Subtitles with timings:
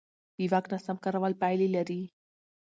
[0.37, 2.01] د واک ناسم کارول پایلې لري